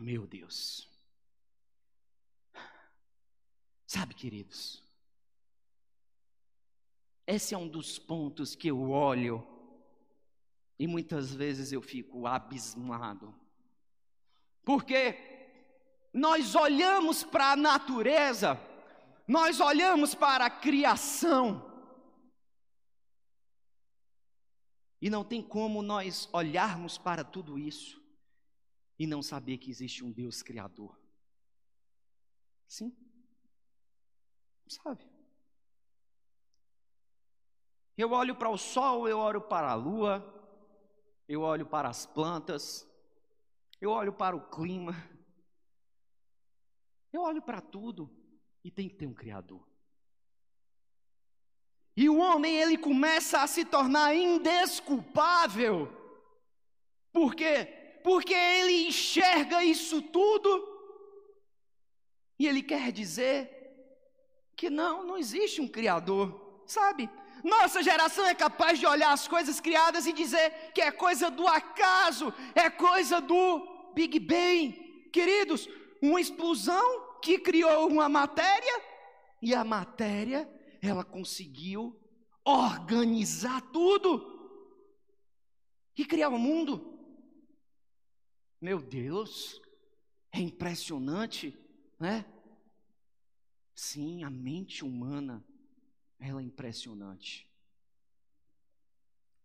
[0.00, 0.88] Meu Deus.
[3.86, 4.82] Sabe, queridos,
[7.26, 9.57] esse é um dos pontos que eu olho
[10.78, 13.34] e muitas vezes eu fico abismado.
[14.64, 15.16] Porque
[16.12, 18.60] nós olhamos para a natureza,
[19.26, 21.68] nós olhamos para a criação,
[25.00, 28.02] e não tem como nós olharmos para tudo isso
[28.98, 30.98] e não saber que existe um Deus Criador.
[32.66, 32.92] Sim?
[34.66, 35.06] Sabe?
[37.96, 40.37] Eu olho para o sol, eu olho para a lua,
[41.28, 42.88] eu olho para as plantas,
[43.80, 44.96] eu olho para o clima,
[47.12, 48.10] eu olho para tudo
[48.64, 49.68] e tem que ter um Criador.
[51.94, 55.92] E o homem ele começa a se tornar indesculpável.
[57.12, 57.66] Por quê?
[58.04, 60.66] Porque ele enxerga isso tudo
[62.38, 63.50] e ele quer dizer
[64.56, 67.10] que não, não existe um Criador, sabe?
[67.42, 71.46] Nossa geração é capaz de olhar as coisas criadas e dizer que é coisa do
[71.46, 74.72] acaso, é coisa do Big Bang.
[75.12, 75.68] Queridos,
[76.02, 78.82] uma explosão que criou uma matéria
[79.40, 80.48] e a matéria,
[80.82, 81.98] ela conseguiu
[82.44, 84.36] organizar tudo
[85.96, 86.98] e criar o um mundo.
[88.60, 89.60] Meu Deus,
[90.32, 91.56] é impressionante,
[91.98, 92.24] né?
[93.74, 95.44] Sim, a mente humana
[96.18, 97.48] ela é impressionante.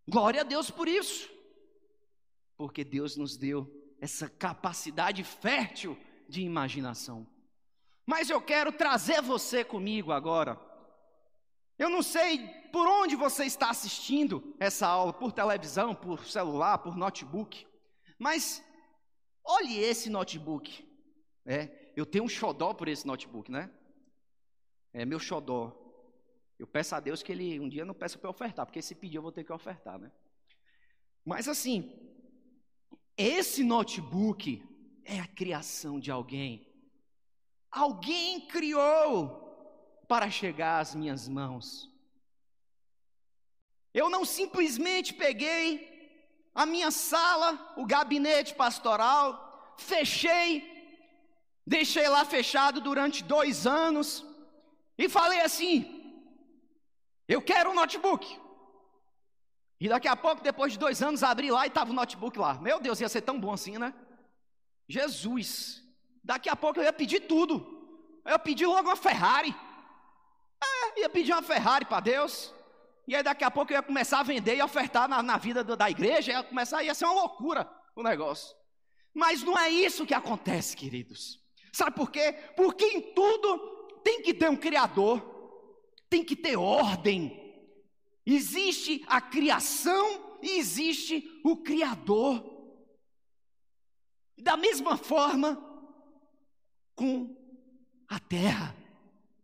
[0.07, 1.29] Glória a Deus por isso,
[2.57, 3.69] porque Deus nos deu
[4.01, 5.97] essa capacidade fértil
[6.27, 7.25] de imaginação.
[8.05, 10.59] Mas eu quero trazer você comigo agora.
[11.77, 16.97] Eu não sei por onde você está assistindo essa aula, por televisão, por celular, por
[16.97, 17.65] notebook,
[18.19, 18.63] mas
[19.43, 20.87] olhe esse notebook.
[21.45, 23.71] É, eu tenho um xodó por esse notebook, né?
[24.93, 25.82] É meu xodó.
[26.63, 29.17] Eu peço a Deus que ele um dia não peça para ofertar, porque se pedir
[29.17, 30.09] eu vou ter que ofertar, né?
[31.25, 31.77] Mas assim,
[33.17, 34.63] esse notebook
[35.03, 36.65] é a criação de alguém.
[37.69, 41.91] Alguém criou para chegar às minhas mãos.
[43.93, 45.67] Eu não simplesmente peguei
[46.55, 50.63] a minha sala, o gabinete pastoral, fechei,
[51.67, 54.25] deixei lá fechado durante dois anos
[54.97, 56.02] e falei assim:
[57.27, 58.39] eu quero um notebook.
[59.79, 62.53] E daqui a pouco, depois de dois anos, abri lá e estava o notebook lá.
[62.55, 63.93] Meu Deus, ia ser tão bom assim, né?
[64.87, 65.83] Jesus.
[66.23, 67.65] Daqui a pouco eu ia pedir tudo.
[68.23, 69.53] Eu ia pedir logo uma Ferrari.
[70.63, 72.53] É, ia pedir uma Ferrari para Deus.
[73.05, 75.63] E aí daqui a pouco eu ia começar a vender e ofertar na, na vida
[75.63, 76.31] do, da igreja.
[76.31, 78.55] Ia começar, ia ser uma loucura o negócio.
[79.13, 81.39] Mas não é isso que acontece, queridos.
[81.71, 82.33] Sabe por quê?
[82.55, 83.57] Porque em tudo
[84.03, 85.19] tem que ter um Criador,
[86.13, 87.35] tem que ter ordem.
[88.23, 92.45] Existe a criação e existe o Criador.
[94.37, 95.57] Da mesma forma,
[96.95, 97.35] com
[98.07, 98.75] a terra,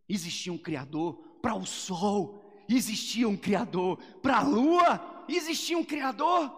[0.07, 6.55] existia um Criador para o sol, existia um Criador para a lua, existia um Criador.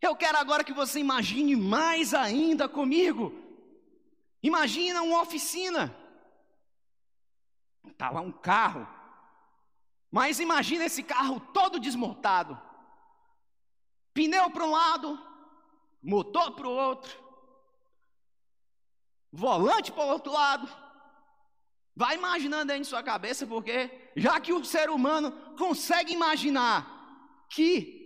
[0.00, 3.32] Eu quero agora que você imagine mais ainda comigo.
[4.44, 6.05] Imagina uma oficina.
[7.86, 8.86] Está lá um carro.
[10.10, 12.60] Mas imagina esse carro todo desmontado.
[14.14, 15.20] Pneu para um lado,
[16.02, 17.12] motor para o outro,
[19.30, 20.66] volante para o outro lado.
[21.94, 26.78] Vai imaginando aí em sua cabeça, porque já que o ser humano consegue imaginar
[27.48, 27.96] que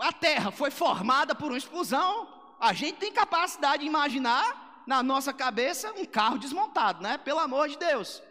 [0.00, 2.28] a Terra foi formada por uma explosão,
[2.60, 7.18] a gente tem capacidade de imaginar na nossa cabeça um carro desmontado, né?
[7.18, 8.22] Pelo amor de Deus.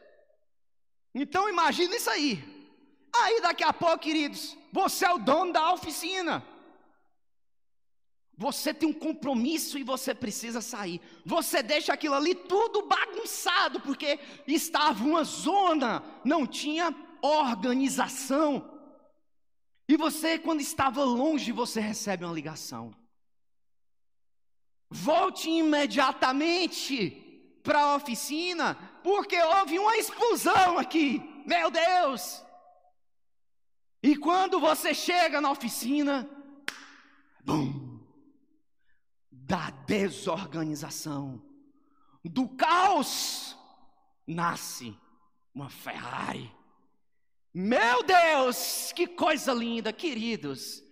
[1.14, 2.44] Então imagina isso aí.
[3.14, 6.44] Aí daqui a pouco, queridos, você é o dono da oficina.
[8.38, 11.00] Você tem um compromisso e você precisa sair.
[11.26, 18.80] Você deixa aquilo ali tudo bagunçado, porque estava uma zona, não tinha organização.
[19.88, 22.96] E você, quando estava longe, você recebe uma ligação.
[24.92, 27.12] Volte imediatamente
[27.64, 31.22] para a oficina, porque houve uma explosão aqui.
[31.46, 32.44] Meu Deus!
[34.04, 36.30] E quando você chega na oficina,
[37.46, 38.00] bum,
[39.32, 41.42] da desorganização,
[42.26, 43.58] do caos,
[44.28, 44.94] nasce
[45.56, 46.54] uma Ferrari.
[47.54, 50.84] Meu Deus, que coisa linda, queridos.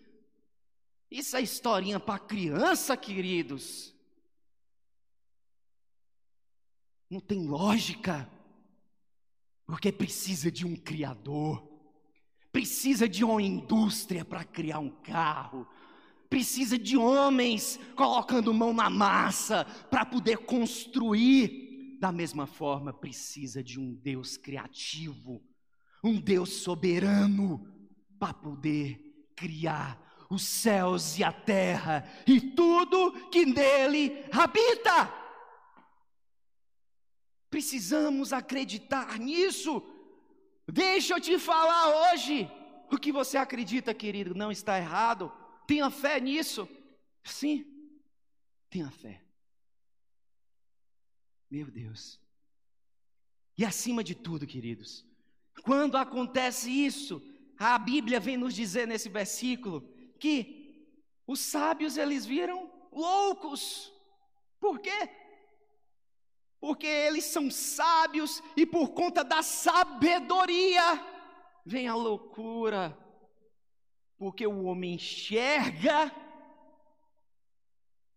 [1.09, 3.95] Isso é historinha para criança, queridos.
[7.09, 8.29] Não tem lógica,
[9.65, 11.67] porque precisa de um criador,
[12.51, 15.67] precisa de uma indústria para criar um carro,
[16.29, 21.97] precisa de homens colocando mão na massa para poder construir.
[21.99, 25.43] Da mesma forma, precisa de um Deus criativo
[26.03, 27.65] um Deus soberano
[28.17, 29.99] para poder criar
[30.29, 35.11] os céus e a terra e tudo que nele habita.
[37.49, 39.81] Precisamos acreditar nisso.
[40.67, 42.49] Deixa eu te falar hoje.
[42.91, 45.31] O que você acredita, querido, não está errado.
[45.65, 46.69] Tenha fé nisso.
[47.23, 47.65] Sim,
[48.69, 49.23] tenha fé.
[51.49, 52.19] Meu Deus.
[53.57, 55.05] E acima de tudo, queridos,
[55.63, 57.21] quando acontece isso,
[57.57, 60.87] a Bíblia vem nos dizer nesse versículo que
[61.25, 63.93] os sábios eles viram loucos.
[64.59, 65.09] Por quê?
[66.59, 70.81] Porque eles são sábios e por conta da sabedoria
[71.65, 72.97] vem a loucura.
[74.17, 76.13] Porque o homem enxerga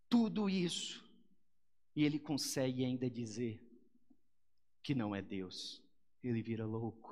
[0.08, 1.02] tudo isso
[1.94, 3.62] e ele consegue ainda dizer
[4.82, 5.82] que não é Deus.
[6.22, 7.11] Ele vira louco.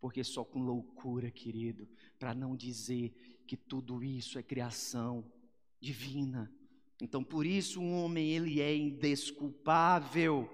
[0.00, 1.88] Porque só com loucura, querido,
[2.18, 3.12] para não dizer
[3.46, 5.24] que tudo isso é criação
[5.80, 6.52] divina.
[7.00, 10.48] Então, por isso, o homem ele é indesculpável.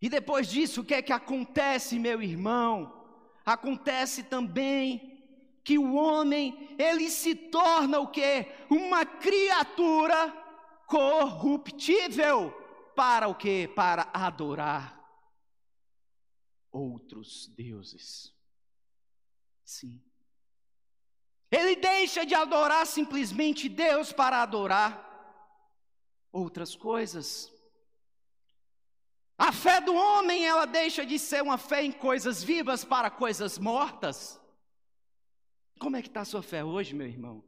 [0.00, 3.04] E depois disso, o que é que acontece, meu irmão?
[3.44, 5.14] Acontece também
[5.62, 8.48] que o homem, ele se torna o quê?
[8.68, 10.30] Uma criatura
[10.86, 12.50] corruptível
[12.94, 13.70] para o quê?
[13.74, 15.02] Para adorar
[16.70, 18.33] outros deuses.
[19.64, 20.00] Sim.
[21.50, 25.04] Ele deixa de adorar simplesmente Deus para adorar
[26.32, 27.52] outras coisas.
[29.38, 33.58] A fé do homem, ela deixa de ser uma fé em coisas vivas para coisas
[33.58, 34.40] mortas.
[35.78, 37.44] Como é que está a sua fé hoje, meu irmão?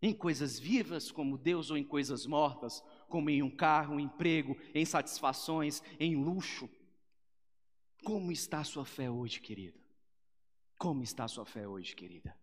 [0.00, 4.56] Em coisas vivas como Deus ou em coisas mortas, como em um carro, um emprego,
[4.74, 6.68] em satisfações, em luxo?
[8.04, 9.87] Como está a sua fé hoje, querido?
[10.78, 12.34] Como está a sua fé hoje, querida?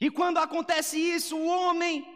[0.00, 2.06] E quando acontece isso, o homem,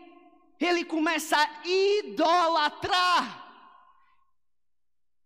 [0.61, 3.47] ele começa a idolatrar.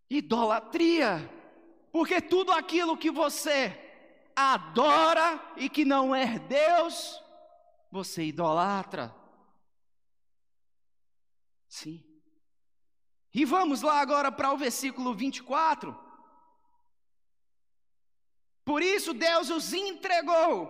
[0.09, 1.31] Idolatria
[1.93, 3.79] Porque tudo aquilo que você
[4.35, 7.23] adora e que não é Deus,
[7.91, 9.15] você idolatra.
[11.69, 12.03] Sim.
[13.35, 16.12] E vamos lá agora para o versículo 24.
[18.73, 20.67] Por isso Deus os entregou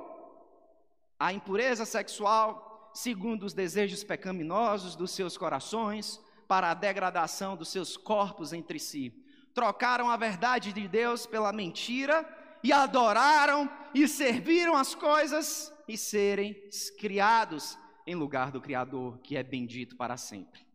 [1.21, 7.97] à impureza sexual, segundo os desejos pecaminosos dos seus corações, para a degradação dos seus
[7.97, 9.15] corpos entre si.
[9.55, 12.29] Trocaram a verdade de Deus pela mentira
[12.61, 16.61] e adoraram e serviram as coisas e serem
[16.99, 20.67] criados em lugar do Criador, que é bendito para sempre.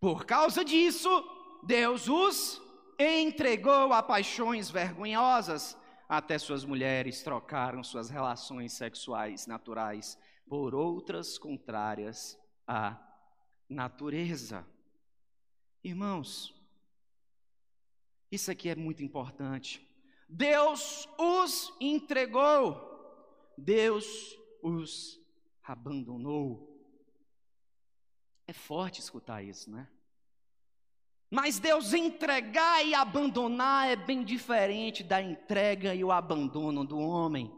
[0.00, 1.08] Por causa disso,
[1.62, 2.60] Deus os
[2.98, 5.78] entregou a paixões vergonhosas,
[6.08, 12.98] até suas mulheres trocaram suas relações sexuais naturais por outras contrárias à
[13.68, 14.66] natureza.
[15.84, 16.54] Irmãos,
[18.32, 19.86] isso aqui é muito importante.
[20.28, 25.20] Deus os entregou, Deus os
[25.62, 26.66] abandonou.
[28.46, 29.88] É forte escutar isso, né?
[31.30, 37.52] Mas Deus entregar e abandonar é bem diferente da entrega e o abandono do homem.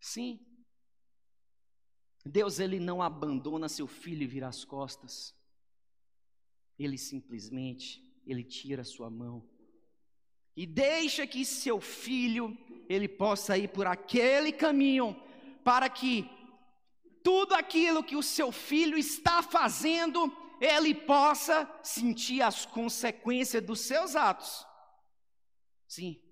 [0.00, 0.40] Sim.
[2.24, 5.34] Deus ele não abandona seu filho e vira as costas.
[6.78, 9.46] Ele simplesmente ele tira sua mão
[10.56, 12.56] e deixa que seu filho
[12.88, 15.16] ele possa ir por aquele caminho
[15.64, 16.28] para que
[17.22, 20.30] tudo aquilo que o seu filho está fazendo,
[20.62, 24.64] ele possa sentir as consequências dos seus atos.
[25.88, 26.22] Sim,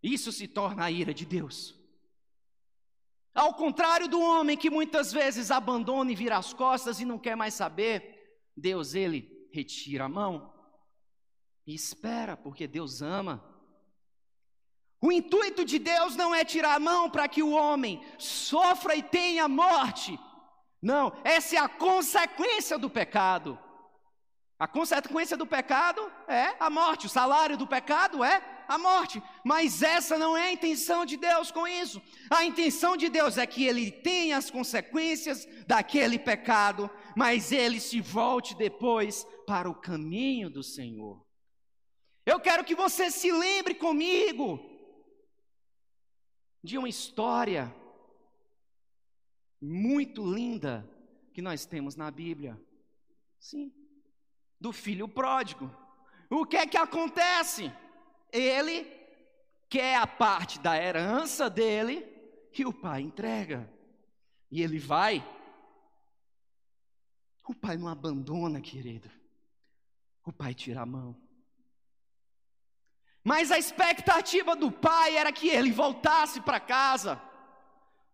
[0.00, 1.76] isso se torna a ira de Deus.
[3.34, 7.36] Ao contrário do homem que muitas vezes abandona e vira as costas e não quer
[7.36, 10.54] mais saber, Deus ele retira a mão
[11.66, 13.44] e espera, porque Deus ama.
[15.02, 19.02] O intuito de Deus não é tirar a mão para que o homem sofra e
[19.02, 20.16] tenha morte.
[20.80, 23.58] Não, essa é a consequência do pecado.
[24.60, 29.22] A consequência do pecado é a morte, o salário do pecado é a morte.
[29.42, 32.02] Mas essa não é a intenção de Deus com isso.
[32.28, 38.02] A intenção de Deus é que ele tenha as consequências daquele pecado, mas ele se
[38.02, 41.24] volte depois para o caminho do Senhor.
[42.26, 44.60] Eu quero que você se lembre comigo
[46.62, 47.74] de uma história
[49.58, 50.86] muito linda
[51.32, 52.60] que nós temos na Bíblia.
[53.38, 53.72] Sim,
[54.60, 55.74] do filho pródigo.
[56.28, 57.72] O que é que acontece?
[58.30, 58.84] Ele
[59.68, 62.02] quer a parte da herança dele
[62.52, 63.68] que o pai entrega.
[64.50, 65.24] E ele vai.
[67.48, 69.10] O pai não abandona, querido.
[70.24, 71.16] O pai tira a mão.
[73.24, 77.20] Mas a expectativa do pai era que ele voltasse para casa.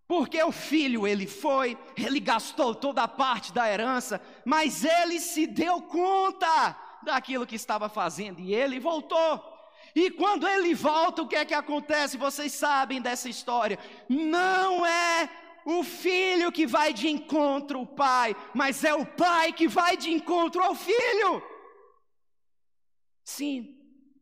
[0.08, 5.46] Porque o filho ele foi, ele gastou toda a parte da herança, mas ele se
[5.46, 9.42] deu conta daquilo que estava fazendo e ele voltou.
[9.94, 12.18] E quando ele volta, o que é que acontece?
[12.18, 13.78] Vocês sabem dessa história.
[14.08, 15.28] Não é
[15.64, 20.10] o filho que vai de encontro ao pai, mas é o pai que vai de
[20.10, 21.42] encontro ao filho.
[23.24, 23.74] Sim,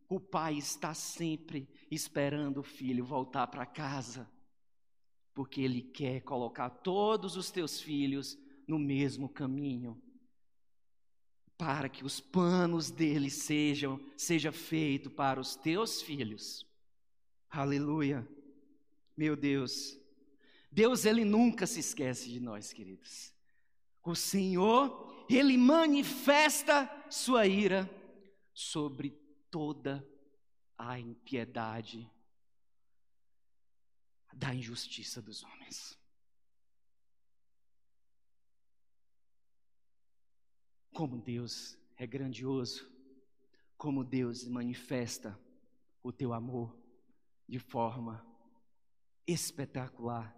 [0.08, 4.30] o pai está sempre esperando o filho voltar para casa,
[5.34, 10.00] porque ele quer colocar todos os teus filhos no mesmo caminho,
[11.58, 16.66] para que os planos dele sejam seja feito para os teus filhos.
[17.50, 18.26] Aleluia.
[19.16, 19.98] Meu Deus.
[20.70, 23.32] Deus ele nunca se esquece de nós, queridos.
[24.02, 27.88] O Senhor, ele manifesta sua ira
[28.52, 29.10] sobre
[29.50, 30.06] toda
[30.76, 32.10] a impiedade
[34.34, 35.98] da injustiça dos homens.
[40.92, 42.88] Como Deus é grandioso,
[43.76, 45.38] como Deus manifesta
[46.02, 46.76] o teu amor
[47.48, 48.24] de forma
[49.26, 50.36] espetacular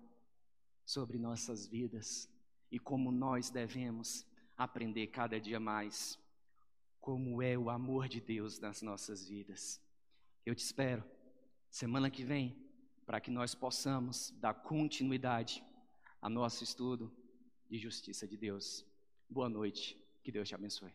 [0.85, 2.29] sobre nossas vidas
[2.71, 4.27] e como nós devemos
[4.57, 6.19] aprender cada dia mais
[7.01, 9.81] como é o amor de Deus nas nossas vidas.
[10.45, 11.05] Eu te espero
[11.71, 12.66] semana que vem
[13.07, 15.65] para que nós possamos dar continuidade
[16.21, 17.11] ao nosso estudo
[17.71, 18.85] de justiça de Deus.
[19.31, 20.93] Boa noite, que Deus te abençoe.